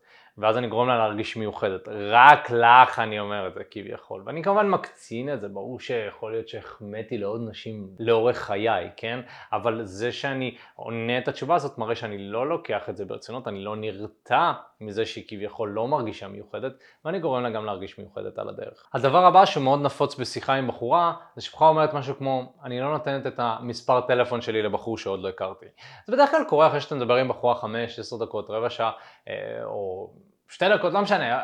ואז 0.42 0.58
אני 0.58 0.68
גורם 0.68 0.88
לה 0.88 0.98
להרגיש 0.98 1.38
מיוחדת. 1.38 1.88
רק 1.88 2.52
לך 2.52 3.00
אני 3.00 3.20
אומר 3.20 3.48
את 3.48 3.54
זה 3.54 3.64
כביכול. 3.72 4.24
ואני 4.26 4.44
כמובן 4.44 4.70
מקצין 4.70 5.34
את 5.34 5.42
זה, 5.42 5.48
ברור 5.48 5.80
שיכול 5.80 6.32
להיות 6.32 6.48
שהחמאתי 6.48 7.18
לעוד 7.18 7.42
נשים 7.50 7.88
לאורך 8.00 8.38
חיי, 8.38 8.90
כן? 8.98 9.20
אבל 9.54 9.82
זה 9.84 10.12
שאני 10.12 10.56
עונה 10.76 11.18
את 11.18 11.28
התשובה 11.28 11.56
הזאת 11.56 11.78
מראה 11.78 11.96
שאני 11.96 12.18
לא 12.18 12.50
לוקח 12.50 12.90
את 12.90 12.98
זה 12.98 13.06
ברצינות, 13.06 13.48
אני 13.48 13.64
לא 13.64 13.76
נרתע 13.76 14.52
מזה 14.82 15.06
שהיא 15.06 15.24
כביכול 15.28 15.70
לא 15.70 15.88
מרגישה 15.88 16.28
מיוחדת, 16.28 16.74
ואני 17.06 17.20
גורם 17.20 17.44
לה 17.44 17.50
גם 17.50 17.66
להרגיש 17.66 18.00
מיוחדת 18.00 18.40
על 18.40 18.50
הדרך. 18.50 18.90
הדבר 18.94 19.26
הבא 19.26 19.46
שמאוד 19.46 19.82
נפוץ 19.82 20.16
בשיחה 20.16 20.54
עם 20.54 20.68
בחורה, 20.68 21.14
זה 21.36 21.42
שבחורה 21.42 21.70
אומרת 21.70 21.94
משהו 21.94 22.16
כמו, 22.18 22.54
אני 22.64 22.80
לא 22.80 22.92
נותנת 22.92 23.28
את 23.28 23.36
המספר 23.38 24.02
טלפון 24.02 24.42
שלי 24.42 24.62
לבחור 24.62 24.98
שעוד 24.98 25.24
לא 25.24 25.28
הכרתי. 25.28 25.66
זה 26.08 26.14
בדרך 26.14 26.32
כלל 26.32 26.44
קורה 26.50 26.68
אחרי 26.68 26.82
שאתה 26.82 26.96
מדבר 26.96 27.16
עם 27.16 27.28
בחורה 27.28 27.56
5-10 27.56 27.66
דקות, 28.20 28.50
רבע 28.50 28.70
שעה, 28.70 28.92
אה, 29.28 29.34
או 29.64 30.10
שתי 30.52 30.70
דקות, 30.70 30.94
לא 30.94 31.02
משנה, 31.02 31.42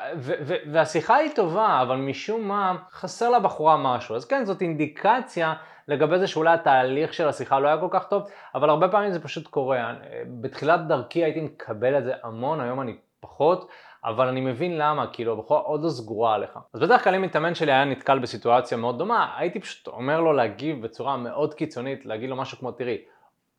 והשיחה 0.72 1.16
היא 1.16 1.32
טובה, 1.36 1.82
אבל 1.82 1.96
משום 1.96 2.48
מה 2.48 2.76
חסר 2.92 3.30
לבחורה 3.30 3.78
משהו. 3.78 4.16
אז 4.16 4.26
כן, 4.26 4.46
זאת 4.46 4.62
אינדיקציה 4.62 5.54
לגבי 5.88 6.20
זה 6.20 6.28
שאולי 6.28 6.54
התהליך 6.54 7.14
של 7.14 7.28
השיחה 7.28 7.60
לא 7.60 7.68
היה 7.68 7.78
כל 7.78 7.88
כך 7.92 8.08
טוב, 8.08 8.30
אבל 8.56 8.70
הרבה 8.70 8.90
פעמים 8.90 9.12
זה 9.12 9.24
פשוט 9.24 9.48
קורה. 9.48 9.94
בתחילת 10.42 10.88
דרכי 10.88 11.24
הייתי 11.24 11.42
מקבל 11.42 11.98
את 11.98 12.04
זה 12.04 12.14
המון, 12.24 12.62
היום 12.62 12.82
אני 12.82 12.98
פחות, 13.20 13.70
אבל 14.06 14.28
אני 14.28 14.42
מבין 14.42 14.78
למה, 14.78 15.08
כאילו 15.14 15.34
הבחורה 15.34 15.60
עוד 15.60 15.84
לא 15.84 15.90
סגורה 15.90 16.36
עליך. 16.36 16.60
אז 16.74 16.80
בדרך 16.80 17.04
כלל 17.04 17.16
אם 17.16 17.22
מתאמן 17.22 17.56
שלי 17.56 17.72
היה 17.72 17.86
נתקל 17.86 18.20
בסיטואציה 18.20 18.78
מאוד 18.78 18.98
דומה, 18.98 19.34
הייתי 19.38 19.60
פשוט 19.60 19.88
אומר 19.88 20.22
לו 20.22 20.34
להגיב 20.34 20.82
בצורה 20.82 21.18
מאוד 21.18 21.54
קיצונית, 21.54 22.06
להגיד 22.06 22.30
לו 22.30 22.36
משהו 22.36 22.58
כמו, 22.58 22.72
תראי, 22.72 22.98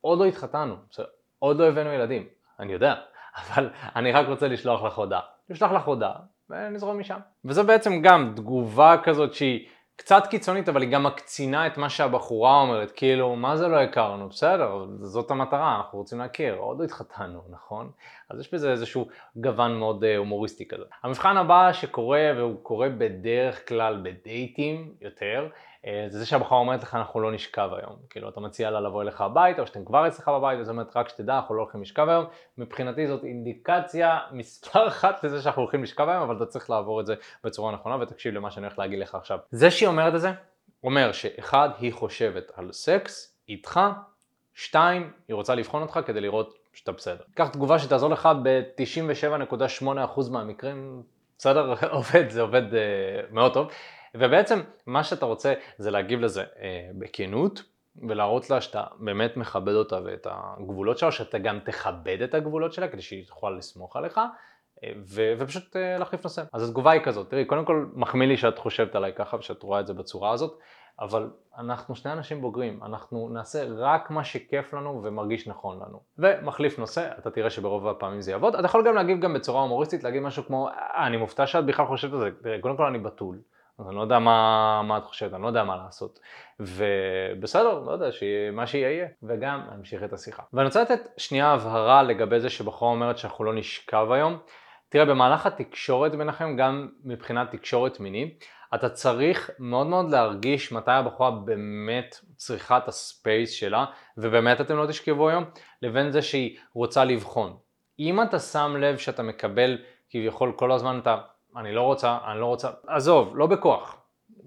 עוד 0.01 0.19
לא 0.19 0.25
התחתנו, 0.25 0.75
עוד 1.39 1.59
לא 1.59 1.69
הבאנו 1.69 1.93
ילדים, 1.93 2.27
אני 2.61 2.73
יודע, 2.73 2.95
אבל 3.37 3.71
אני 3.97 4.13
רק 4.13 4.29
רוצה 4.29 4.49
לשלוח 4.49 4.85
לך 4.85 4.99
הודעה. 4.99 5.38
לשלוח 5.51 5.73
לך 5.73 5.85
הודעה 5.85 6.19
ונזרום 6.51 6.99
משם. 6.99 7.19
וזו 7.45 7.65
בעצם 7.65 8.03
גם 8.03 8.33
תגובה 8.37 8.97
כזאת 9.05 9.35
שהיא 9.35 9.69
קצת 9.99 10.27
קיצונית, 10.31 10.69
אבל 10.69 10.83
היא 10.83 10.91
גם 10.91 11.03
מקצינה 11.03 11.67
את 11.67 11.79
מה 11.79 11.91
שהבחורה 11.91 12.61
אומרת, 12.61 12.91
כאילו, 12.91 13.37
מה 13.37 13.57
זה 13.57 13.69
לא 13.69 13.81
הכרנו? 13.81 14.29
בסדר, 14.29 14.87
זאת 15.01 15.31
המטרה, 15.31 15.77
אנחנו 15.77 15.99
רוצים 15.99 16.19
להכיר, 16.19 16.55
עוד 16.55 16.79
לא 16.79 16.85
התחתנו, 16.85 17.43
נכון? 17.51 17.91
אז 18.31 18.41
יש 18.41 18.55
בזה 18.55 18.71
איזשהו 18.71 19.09
גוון 19.37 19.79
מאוד 19.79 20.05
אה, 20.05 20.17
הומוריסטי 20.17 20.69
כזה. 20.69 20.85
המבחן 21.03 21.37
הבא 21.37 21.73
שקורה, 21.73 22.33
והוא 22.37 22.57
קורה 22.63 22.89
בדרך 22.89 23.69
כלל 23.69 24.01
בדייטים 24.03 24.93
יותר, 25.01 25.49
זה 25.87 26.19
זה 26.19 26.27
שהבחורה 26.27 26.61
אומרת 26.61 26.83
לך 26.83 26.95
אנחנו 26.95 27.21
לא 27.21 27.33
נשכב 27.33 27.71
היום, 27.73 27.97
כאילו 28.11 28.29
אתה 28.29 28.41
מציע 28.41 28.71
לה 28.71 28.81
לבוא 28.81 29.03
אליך 29.03 29.21
הביתה 29.21 29.63
או 29.63 29.67
שאתם 29.67 29.85
כבר 29.85 30.09
אצלך 30.09 30.29
בבית, 30.29 30.65
זאת 30.65 30.73
אומרת 30.73 30.97
רק 30.97 31.09
שתדע 31.09 31.37
אנחנו 31.37 31.55
לא 31.55 31.63
הולכים 31.63 31.83
לשכב 31.83 32.09
היום, 32.09 32.25
מבחינתי 32.59 33.07
זאת 33.07 33.25
אינדיקציה 33.25 34.19
מספר 34.33 34.89
אחת 34.89 35.25
לזה 35.25 35.43
שאנחנו 35.43 35.63
הולכים 35.63 35.83
לשכב 35.83 36.09
היום, 36.09 36.23
אבל 36.23 36.37
אתה 36.37 36.47
צריך 36.47 36.71
לעבור 36.71 37.01
את 37.01 37.07
זה 37.07 37.15
בצורה 37.45 37.73
נכונה 37.73 38.03
ותקשיב 38.03 38.35
למה 38.35 38.51
שאני 38.51 38.67
הולך 38.67 38.79
להגיד 38.79 38.99
לך 38.99 39.15
עכשיו. 39.15 39.39
זה 39.51 39.71
שהיא 39.71 39.89
אומרת 39.89 40.15
את 40.15 40.21
זה, 40.21 40.33
אומר 40.85 41.13
שאחד, 41.13 41.69
היא 41.79 41.93
חושבת 41.93 42.51
על 42.55 42.73
סקס 42.73 43.37
איתך, 43.49 43.81
שתיים, 44.55 45.13
היא 45.29 45.35
רוצה 45.35 45.55
לבחון 45.55 45.83
אותך 45.83 46.01
כדי 46.07 46.21
לראות 46.21 46.59
שאתה 46.73 46.93
בסדר. 46.93 47.25
קח 47.35 47.49
תגובה 47.49 47.79
שתעזור 47.79 48.11
לך 48.11 48.29
ב-97.8% 48.43 50.31
מהמקרים, 50.31 51.03
בסדר, 51.39 51.75
עובד, 51.91 52.31
זה 52.31 52.41
עובד 52.41 52.63
uh, 52.73 52.77
מאוד 53.31 53.55
טוב. 53.55 53.71
ובעצם 54.19 54.61
מה 54.87 55.05
שאתה 55.05 55.27
רוצה 55.27 55.55
זה 55.79 55.91
להגיב 55.91 56.21
לזה 56.21 56.43
אה, 56.43 56.91
בכנות 56.99 57.63
ולהראות 58.09 58.51
לה 58.51 58.61
שאתה 58.61 58.85
באמת 58.99 59.37
מכבד 59.37 59.75
אותה 59.75 59.99
ואת 60.05 60.27
הגבולות 60.31 60.99
שלה, 60.99 61.13
שאתה 61.13 61.39
גם 61.39 61.59
תכבד 61.65 62.23
את 62.23 62.35
הגבולות 62.35 62.73
שלה 62.73 62.89
כדי 62.89 63.03
שהיא 63.03 63.27
תוכל 63.27 63.51
לסמוך 63.51 63.97
עליך 63.97 64.21
אה, 64.85 64.93
ו- 65.07 65.33
ופשוט 65.39 65.77
אה, 65.77 65.99
להחליף 65.99 66.25
נושא. 66.25 66.43
אז 66.53 66.69
התגובה 66.69 66.91
היא 66.91 67.01
כזאת, 67.01 67.31
תראי, 67.31 67.45
קודם 67.45 67.65
כל 67.65 67.87
מחמיא 67.93 68.29
לי 68.29 68.37
שאת 68.37 68.59
חושבת 68.59 68.95
עליי 68.95 69.13
ככה 69.17 69.37
ושאת 69.37 69.63
רואה 69.63 69.81
את 69.81 69.87
זה 69.87 69.95
בצורה 69.95 70.31
הזאת, 70.31 70.59
אבל 71.01 71.31
אנחנו 71.59 71.95
שני 71.95 72.13
אנשים 72.13 72.41
בוגרים, 72.41 72.81
אנחנו 72.83 73.29
נעשה 73.29 73.65
רק 73.77 74.11
מה 74.11 74.25
שכיף 74.25 74.75
לנו 74.75 75.01
ומרגיש 75.05 75.49
נכון 75.49 75.77
לנו. 75.77 76.01
ומחליף 76.19 76.79
נושא, 76.79 77.11
אתה 77.19 77.31
תראה 77.31 77.51
שברוב 77.51 77.89
הפעמים 77.89 78.21
זה 78.21 78.31
יעבוד. 78.31 78.55
אתה 78.55 78.67
יכול 78.67 78.87
גם 78.87 78.95
להגיב 78.95 79.21
גם 79.21 79.35
בצורה 79.35 79.63
הומוריסטית, 79.63 80.05
להגיד 80.05 80.23
משהו 80.23 80.45
כמו, 80.45 80.69
אה, 80.69 81.07
אני 81.07 81.17
מופתע 81.17 81.47
שאת 81.47 81.67
בכלל 81.67 81.87
חושבת 81.87 82.13
על 82.13 82.19
זה, 82.19 82.31
תראה, 82.43 82.61
קודם 82.61 82.77
כל 82.77 82.87
אני 82.87 82.99
בתול. 82.99 83.39
אז 83.79 83.87
אני 83.89 83.97
לא 83.97 84.01
יודע 84.01 84.19
מה, 84.19 84.83
מה 84.85 84.99
את 84.99 85.05
חושבת, 85.05 85.35
אני 85.35 85.43
לא 85.43 85.47
יודע 85.47 85.65
מה 85.65 85.77
לעשות. 85.77 86.21
ובסדר, 86.61 87.79
לא 87.79 87.93
יודע, 87.93 88.09
מה 88.53 88.67
שיהיה 88.67 88.91
יהיה. 88.91 89.09
וגם 89.23 89.61
להמשיך 89.71 90.03
את 90.03 90.13
השיחה. 90.13 90.43
ואני 90.53 90.67
רוצה 90.67 90.83
לתת 90.83 91.01
שנייה 91.17 91.53
הבהרה 91.53 92.03
לגבי 92.03 92.41
זה 92.41 92.51
שבחורה 92.51 92.91
אומרת 92.91 93.19
שאנחנו 93.19 93.45
לא 93.45 93.55
נשכב 93.55 94.07
היום. 94.11 94.39
תראה, 94.89 95.05
במהלך 95.05 95.47
התקשורת 95.47 96.15
ביניכם, 96.15 96.57
גם 96.57 96.89
מבחינת 97.05 97.51
תקשורת 97.51 98.01
מינית, 98.01 98.45
אתה 98.75 98.89
צריך 98.89 99.51
מאוד 99.59 99.87
מאוד 99.87 100.11
להרגיש 100.11 100.73
מתי 100.73 100.91
הבחורה 100.91 101.31
באמת 101.31 102.17
צריכה 102.37 102.79
את 102.79 102.89
הספייס 102.89 103.51
שלה, 103.51 103.85
ובאמת 104.19 104.61
אתם 104.61 104.77
לא 104.77 104.87
תשכבו 104.87 105.29
היום, 105.29 105.45
לבין 105.83 106.11
זה 106.11 106.23
שהיא 106.23 106.59
רוצה 106.75 107.05
לבחון. 107.05 107.57
אם 107.99 108.23
אתה 108.23 108.39
שם 108.39 108.77
לב 108.81 108.97
שאתה 108.97 109.23
מקבל 109.23 109.79
כביכול 110.11 110.53
כל 110.57 110.73
הזמן 110.73 110.99
את 110.99 111.07
ה... 111.07 111.17
אני 111.59 111.73
לא 111.73 111.83
רוצה, 111.83 112.19
אני 112.27 112.41
לא 112.41 112.47
רוצה, 112.47 112.71
עזוב, 112.87 113.37
לא 113.37 113.47
בכוח. 113.47 113.97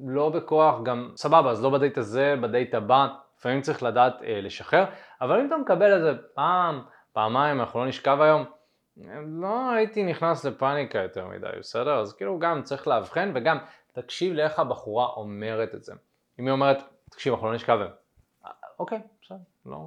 לא 0.08 0.30
בכוח, 0.30 0.82
גם 0.84 1.12
סבבה, 1.16 1.52
אז 1.52 1.64
לא 1.64 1.70
בדייט 1.70 1.98
הזה, 1.98 2.36
בדייט 2.42 2.74
הבא, 2.74 3.08
לפעמים 3.38 3.62
צריך 3.62 3.84
לדעת 3.84 4.24
אה, 4.24 4.42
לשחרר, 4.42 4.86
אבל 5.22 5.40
אם 5.40 5.48
אתה 5.48 5.58
מקבל 5.58 5.94
איזה 5.94 6.14
פעם, 6.34 6.82
פעמיים, 7.14 7.60
אנחנו 7.60 7.80
לא 7.80 7.88
נשכב 7.88 8.18
היום, 8.22 8.46
לא 9.26 9.72
הייתי 9.72 10.04
נכנס 10.04 10.46
לפאניקה 10.46 11.00
יותר 11.00 11.28
מדי, 11.28 11.48
בסדר? 11.60 12.00
אז 12.00 12.14
כאילו 12.14 12.40
גם 12.40 12.64
צריך 12.64 12.88
לאבחן 12.88 13.32
וגם 13.36 13.58
תקשיב 13.92 14.34
לאיך 14.34 14.60
הבחורה 14.60 15.06
אומרת 15.06 15.76
את 15.76 15.84
זה. 15.84 15.94
אם 16.40 16.46
היא 16.46 16.52
אומרת, 16.52 16.78
תקשיב, 17.10 17.34
אנחנו 17.34 17.48
לא 17.48 17.56
נשכב 17.56 17.78
היום. 17.82 17.92
אוקיי, 18.80 19.02
בסדר, 19.22 19.38
לא, 19.66 19.78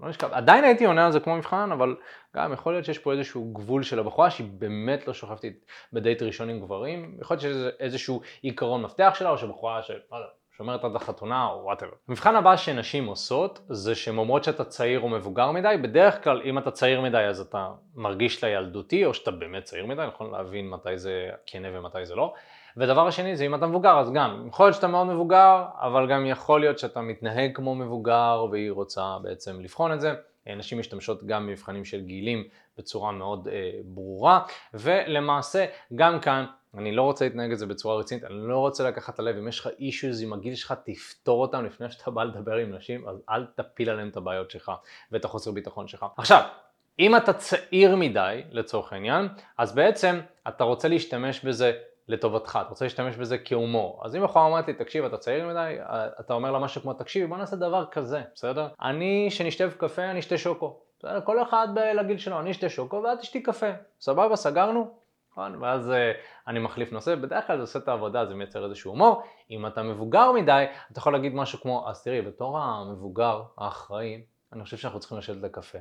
לא 0.00 0.08
נשכב. 0.08 0.28
עדיין 0.32 0.64
הייתי 0.64 0.84
עונה 0.84 1.06
על 1.06 1.12
זה 1.12 1.20
כמו 1.20 1.36
מבחן, 1.36 1.72
אבל 1.72 1.96
גם 2.36 2.52
יכול 2.52 2.72
להיות 2.72 2.84
שיש 2.84 2.98
פה 2.98 3.12
איזשהו 3.12 3.52
גבול 3.52 3.82
של 3.82 3.98
הבחורה 3.98 4.30
שהיא 4.30 4.48
באמת 4.52 5.08
לא 5.08 5.14
שוכבת 5.14 5.44
בדייט 5.92 6.22
ראשון 6.22 6.50
עם 6.50 6.60
גברים, 6.60 7.16
יכול 7.20 7.34
להיות 7.34 7.40
שיש 7.40 7.56
איזשהו 7.80 8.20
עיקרון 8.42 8.82
מפתח 8.82 9.14
שלה, 9.18 9.30
או 9.30 9.38
שבחורה 9.38 9.82
ש... 9.82 9.90
לא 9.90 10.18
שומרת 10.58 10.84
עד 10.84 10.96
החתונה 10.96 11.46
או 11.46 11.64
whatever. 11.64 11.92
המבחן 12.08 12.36
הבא 12.36 12.56
שנשים 12.56 13.06
עושות 13.06 13.60
זה 13.68 13.94
שהן 13.94 14.18
אומרות 14.18 14.44
שאתה 14.44 14.64
צעיר 14.64 15.00
או 15.00 15.08
מבוגר 15.08 15.50
מדי, 15.50 15.76
בדרך 15.82 16.24
כלל 16.24 16.42
אם 16.44 16.58
אתה 16.58 16.70
צעיר 16.70 17.00
מדי 17.00 17.18
אז 17.18 17.40
אתה 17.40 17.68
מרגיש 17.94 18.44
לה 18.44 18.50
ילדותי 18.50 19.04
או 19.04 19.14
שאתה 19.14 19.30
באמת 19.30 19.64
צעיר 19.64 19.86
מדי, 19.86 20.02
נכון 20.06 20.30
להבין 20.30 20.70
מתי 20.70 20.98
זה 20.98 21.30
כנה 21.46 21.68
ומתי 21.72 22.06
זה 22.06 22.14
לא. 22.14 22.34
ודבר 22.76 23.06
השני 23.06 23.36
זה 23.36 23.46
אם 23.46 23.54
אתה 23.54 23.66
מבוגר 23.66 23.98
אז 23.98 24.12
גם, 24.12 24.44
יכול 24.48 24.66
להיות 24.66 24.74
שאתה 24.74 24.86
מאוד 24.86 25.06
מבוגר, 25.06 25.64
אבל 25.80 26.08
גם 26.10 26.26
יכול 26.26 26.60
להיות 26.60 26.78
שאתה 26.78 27.00
מתנהג 27.00 27.56
כמו 27.56 27.74
מבוגר 27.74 28.46
והיא 28.50 28.70
רוצה 28.70 29.16
בעצם 29.22 29.60
לבחון 29.60 29.92
את 29.92 30.00
זה. 30.00 30.14
נשים 30.56 30.78
משתמשות 30.78 31.24
גם 31.24 31.46
במבחנים 31.46 31.84
של 31.84 32.00
גילים 32.00 32.44
בצורה 32.78 33.12
מאוד 33.12 33.48
אה, 33.48 33.70
ברורה, 33.84 34.40
ולמעשה 34.74 35.64
גם 35.94 36.20
כאן 36.20 36.44
אני 36.74 36.92
לא 36.92 37.02
רוצה 37.02 37.24
להתנהג 37.24 37.52
את 37.52 37.58
זה 37.58 37.66
בצורה 37.66 37.96
רצינית, 37.96 38.24
אני 38.24 38.48
לא 38.48 38.58
רוצה 38.58 38.88
לקחת 38.88 39.18
ללב, 39.18 39.36
אם 39.36 39.48
יש 39.48 39.60
לך 39.60 39.68
אישוז 39.78 40.22
עם 40.22 40.32
הגיל 40.32 40.54
שלך, 40.54 40.74
תפתור 40.84 41.42
אותם 41.42 41.64
לפני 41.64 41.90
שאתה 41.90 42.10
בא 42.10 42.24
לדבר 42.24 42.54
עם 42.54 42.74
נשים, 42.74 43.08
אז 43.08 43.22
אל 43.30 43.46
תפיל 43.54 43.90
עליהם 43.90 44.08
את 44.08 44.16
הבעיות 44.16 44.50
שלך 44.50 44.72
ואת 45.12 45.24
החוסר 45.24 45.50
ביטחון 45.50 45.88
שלך. 45.88 46.06
עכשיו, 46.16 46.42
אם 46.98 47.16
אתה 47.16 47.32
צעיר 47.32 47.96
מדי, 47.96 48.42
לצורך 48.50 48.92
העניין, 48.92 49.28
אז 49.58 49.74
בעצם 49.74 50.20
אתה 50.48 50.64
רוצה 50.64 50.88
להשתמש 50.88 51.44
בזה 51.44 51.72
לטובתך, 52.08 52.58
אתה 52.60 52.68
רוצה 52.68 52.84
להשתמש 52.84 53.16
בזה 53.16 53.38
כהומור. 53.38 54.02
אז 54.04 54.16
אם 54.16 54.22
בחורה 54.22 54.46
אומרת 54.46 54.68
לי, 54.68 54.74
תקשיב, 54.74 55.04
אתה 55.04 55.16
צעיר 55.16 55.48
מדי, 55.48 55.76
אתה 56.20 56.34
אומר 56.34 56.50
לה 56.50 56.58
משהו 56.58 56.82
כמו, 56.82 56.92
תקשיבי, 56.92 57.26
בוא 57.26 57.36
נעשה 57.36 57.56
דבר 57.56 57.84
כזה, 57.86 58.22
בסדר? 58.34 58.68
אני, 58.82 59.30
שנשתה 59.30 59.64
קפה, 59.78 60.04
אני 60.04 60.20
אשתה 60.20 60.38
שוקו. 60.38 60.80
בסדר? 60.98 61.20
כל 61.20 61.42
אחד 61.42 61.68
לגיל 61.94 62.18
שלו, 62.18 62.40
אני 62.40 62.50
אשתה 62.50 62.68
שוקו 62.68 63.02
ואת 63.02 63.18
תשתי 63.18 63.42
קפה. 63.42 63.70
סבבה, 64.00 64.36
סגרנו? 64.36 64.90
נכון? 65.38 65.62
ואז 65.62 65.90
uh, 65.90 65.94
אני 66.48 66.58
מחליף 66.58 66.92
נושא, 66.92 67.14
בדרך 67.14 67.46
כלל 67.46 67.56
זה 67.56 67.62
עושה 67.62 67.78
את 67.78 67.88
העבודה, 67.88 68.26
זה 68.26 68.34
מייצר 68.34 68.64
איזשהו 68.64 68.90
הומור. 68.90 69.22
אם 69.50 69.66
אתה 69.66 69.82
מבוגר 69.82 70.32
מדי, 70.32 70.64
אתה 70.92 70.98
יכול 70.98 71.12
להגיד 71.12 71.34
משהו 71.34 71.60
כמו, 71.60 71.88
אז 71.88 72.02
תראי, 72.02 72.22
בתור 72.22 72.58
המבוגר 72.58 73.42
האחראי, 73.58 74.22
אני 74.52 74.64
חושב 74.64 74.76
שאנחנו 74.76 75.00
צריכים 75.00 75.18
לשבת 75.18 75.42
לקפה, 75.42 75.78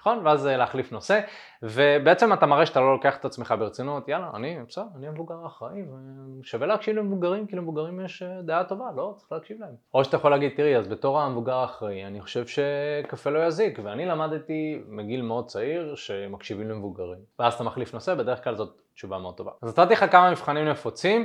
נכון? 0.00 0.26
ואז 0.26 0.46
אה, 0.46 0.56
להחליף 0.56 0.92
נושא, 0.92 1.20
ובעצם 1.62 2.32
אתה 2.32 2.46
מראה 2.46 2.66
שאתה 2.66 2.80
לא 2.80 2.92
לוקח 2.92 3.16
את 3.16 3.24
עצמך 3.24 3.54
ברצינות, 3.58 4.08
יאללה, 4.08 4.30
אני, 4.34 4.58
בסדר, 4.68 4.84
אני 4.96 5.08
המבוגר 5.08 5.34
האחראי, 5.42 5.82
ושווה 6.40 6.66
להקשיב 6.66 6.96
למבוגרים, 6.96 7.46
כי 7.46 7.56
למבוגרים 7.56 8.00
יש 8.00 8.22
אה, 8.22 8.42
דעה 8.42 8.64
טובה, 8.64 8.84
לא, 8.96 9.14
צריך 9.16 9.32
להקשיב 9.32 9.60
להם. 9.60 9.74
או 9.94 10.04
שאתה 10.04 10.16
יכול 10.16 10.30
להגיד, 10.30 10.52
תראי, 10.56 10.76
אז 10.76 10.88
בתור 10.88 11.20
המבוגר 11.20 11.54
האחראי, 11.54 12.06
אני 12.06 12.20
חושב 12.20 12.44
שקפה 12.46 13.30
לא 13.30 13.46
יזיק, 13.46 13.78
ואני 13.82 14.06
למדתי 14.06 14.82
מגיל 14.88 15.22
מאוד 15.22 15.46
צעיר 15.46 15.94
שמקשיבים 15.94 16.70
למבוגרים. 16.70 17.20
ואז 17.38 17.54
אתה 17.54 17.64
מחליף 17.64 17.94
נושא, 17.94 18.14
בדרך 18.14 18.44
כלל 18.44 18.54
זאת 18.54 18.80
תשובה 18.94 19.18
מאוד 19.18 19.34
טובה. 19.36 19.50
אז 19.62 19.78
נתתי 19.78 19.92
לך 19.92 20.04
כמה 20.12 20.30
מבחנים 20.30 20.68
נפוצים, 20.68 21.24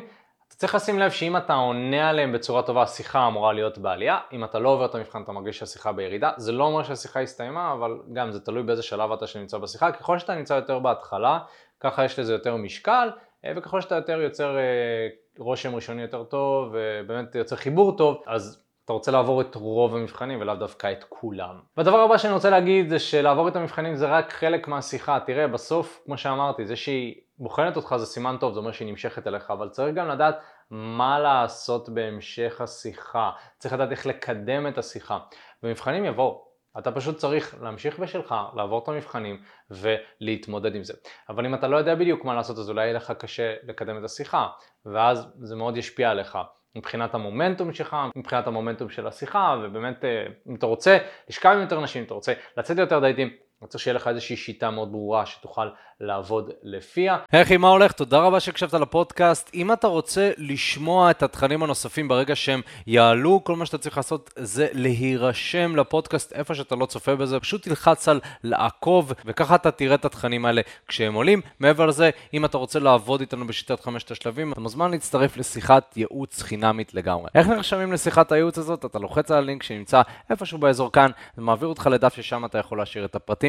אתה 0.50 0.58
צריך 0.58 0.76
לשים 0.76 1.00
לב 1.00 1.12
שאם 1.12 1.38
אתה 1.38 1.54
עונה 1.54 2.10
עליהם 2.10 2.32
בצורה 2.32 2.62
טובה, 2.62 2.82
השיחה 2.82 3.28
אמורה 3.28 3.54
להיות 3.54 3.78
בעלייה. 3.78 4.20
אם 4.34 4.44
אתה 4.44 4.60
לא 4.60 4.70
עובר 4.70 4.86
את 4.86 4.96
המבחן, 4.96 5.22
אתה 5.24 5.32
מרגיש 5.32 5.60
שהשיחה 5.60 5.92
בירידה. 5.92 6.32
זה 6.38 6.52
לא 6.52 6.64
אומר 6.64 6.84
שהשיחה 6.84 7.22
הסתיימה, 7.22 7.74
אבל 7.74 7.98
גם 8.14 8.32
זה 8.32 8.40
תלוי 8.40 8.64
באיזה 8.64 8.84
שלב 8.84 9.12
אתה 9.12 9.28
שנמצא 9.28 9.58
בשיחה. 9.58 9.92
ככל 9.92 10.20
שאתה 10.20 10.36
נמצא 10.36 10.54
יותר 10.54 10.80
בהתחלה, 10.80 11.40
ככה 11.80 12.06
יש 12.06 12.20
לזה 12.20 12.34
יותר 12.34 12.56
משקל, 12.56 13.10
אה, 13.46 13.52
וככל 13.56 13.82
שאתה 13.82 13.96
יותר 13.96 14.22
יוצר 14.22 14.58
אה, 14.58 15.08
רושם 15.38 15.76
ראשוני 15.76 16.02
יותר 16.02 16.24
טוב, 16.24 16.74
ובאמת 16.74 17.36
יוצר 17.36 17.56
חיבור 17.56 17.98
טוב, 17.98 18.24
אז 18.28 18.64
אתה 18.86 18.94
רוצה 18.94 19.12
לעבור 19.12 19.42
את 19.42 19.56
רוב 19.56 19.96
המבחנים 19.96 20.42
ולאו 20.42 20.56
דווקא 20.56 20.92
את 20.92 21.06
כולם. 21.10 21.56
והדבר 21.78 22.00
הבא 22.00 22.18
שאני 22.18 22.34
רוצה 22.34 22.50
להגיד 22.50 22.90
זה 22.90 23.00
שלעבור 23.00 23.48
את 23.48 23.56
המבחנים 23.56 23.96
זה 23.96 24.08
רק 24.08 24.34
חלק 24.34 24.68
מהשיחה. 24.68 25.20
תראה, 25.26 25.48
בסוף, 25.48 26.02
כמו 26.06 26.18
שאמרתי, 26.18 26.66
זה 26.66 26.76
שהיא 26.76 27.16
בוחנת 27.40 27.76
אותך 27.76 27.96
זה 27.98 28.06
סימן 28.06 28.36
טוב, 28.40 28.54
זה 28.54 28.60
אומר 28.60 28.72
שהיא 28.72 28.88
נמשכת 28.88 29.28
אליך, 29.28 29.52
אבל 29.52 29.70
צריך 29.70 29.96
גם 29.96 30.08
לדעת 30.08 30.40
מה 30.72 31.20
לעשות 31.20 31.90
בהמשך 31.90 32.62
השיחה. 32.62 33.32
צריך 33.58 33.74
לדעת 33.74 33.92
איך 33.92 34.06
לקדם 34.06 34.68
את 34.68 34.78
השיחה. 34.78 35.20
ומבחנים 35.64 36.06
יבואו. 36.06 36.50
אתה 36.78 36.92
פשוט 36.92 37.18
צריך 37.18 37.56
להמשיך 37.62 38.00
בשלך, 38.00 38.36
לעבור 38.56 38.84
את 38.84 38.88
המבחנים 38.88 39.42
ולהתמודד 39.72 40.76
עם 40.76 40.84
זה. 40.84 40.94
אבל 41.30 41.46
אם 41.46 41.54
אתה 41.54 41.68
לא 41.68 41.78
יודע 41.78 41.96
בדיוק 41.96 42.26
מה 42.26 42.36
לעשות, 42.36 42.58
אז 42.58 42.70
אולי 42.70 42.84
יהיה 42.84 42.94
לך 42.94 43.12
קשה 43.12 43.56
לקדם 43.64 43.98
את 43.98 44.04
השיחה, 44.04 44.48
ואז 44.86 45.28
זה 45.42 45.56
מאוד 45.56 45.78
ישפיע 45.78 46.10
עליך. 46.10 46.38
מבחינת 46.76 47.16
המומנטום 47.16 47.74
שלך, 47.74 47.96
מבחינת 48.16 48.48
המומנטום 48.48 48.90
של 48.90 49.08
השיחה, 49.08 49.56
ובאמת 49.64 50.06
אה, 50.06 50.26
אם 50.50 50.56
אתה 50.56 50.66
רוצה 50.66 50.98
לשכב 51.30 51.50
עם 51.50 51.62
יותר 51.62 51.82
נשים, 51.82 52.00
אם 52.00 52.06
אתה 52.06 52.14
רוצה 52.14 52.34
לצאת 52.58 52.78
ליותר 52.78 53.00
דייטים, 53.00 53.30
אני 53.62 53.66
רוצה 53.66 53.80
שיהיה 53.80 53.96
לך 53.96 54.08
איזושהי 54.08 54.36
שיטה 54.36 54.70
מאוד 54.70 54.92
ברורה 54.92 55.26
שתוכל 55.26 55.68
לעבוד 56.02 56.52
לפיה. 56.64 57.18
היי 57.32 57.42
אחי, 57.42 57.58
מה 57.58 57.70
הולך? 57.70 57.92
תודה 57.92 58.20
רבה 58.20 58.40
שהקשבת 58.40 58.74
לפודקאסט. 58.74 59.52
אם 59.54 59.72
אתה 59.72 59.88
רוצה 59.88 60.32
לשמוע 60.38 61.12
את 61.12 61.24
התכנים 61.24 61.64
הנוספים 61.64 62.08
ברגע 62.08 62.36
שהם 62.36 62.62
יעלו, 62.88 63.42
כל 63.44 63.56
מה 63.56 63.66
שאתה 63.66 63.78
צריך 63.78 63.98
לעשות 63.98 64.34
זה 64.36 64.68
להירשם 64.74 65.76
לפודקאסט 65.76 66.34
איפה 66.34 66.56
שאתה 66.56 66.76
לא 66.76 66.86
צופה 66.86 67.16
בזה, 67.16 67.40
פשוט 67.40 67.64
תלחץ 67.64 68.08
על 68.08 68.20
לעקוב, 68.44 69.14
וככה 69.26 69.56
אתה 69.56 69.72
תראה 69.72 69.96
את 69.96 70.06
התכנים 70.06 70.46
האלה 70.46 70.62
כשהם 70.88 71.14
עולים. 71.14 71.42
מעבר 71.60 71.86
לזה, 71.86 72.10
אם 72.34 72.46
אתה 72.46 72.58
רוצה 72.58 72.80
לעבוד 72.80 73.20
איתנו 73.20 73.48
בשיטת 73.48 73.80
חמשת 73.80 74.12
השלבים, 74.12 74.54
אתה 74.54 74.62
מוזמן 74.62 74.92
להצטרף 74.92 75.38
לשיחת 75.38 75.98
ייעוץ 75.98 76.42
חינמית 76.42 76.94
לגמרי. 76.94 77.30
איך 77.36 77.48
נרשמים 77.48 77.94
לשיחת 77.94 78.32
הייעוץ 78.32 78.58
הזאת? 78.58 78.86
אתה 78.86 79.00
לוחץ 79.00 79.32
על 79.32 79.38
הלינק 79.38 79.64
שנמצא 79.64 80.02
איפשהו 80.30 80.58
באזור 80.58 80.92
כאן, 80.92 81.12
זה 81.38 81.66
אותך 81.66 81.90
לדף 81.92 82.16
ששם 82.16 82.46
אתה 82.46 82.58
יכול 82.58 82.78
להשאיר 82.78 83.06
את 83.06 83.16
הפרטים 83.16 83.49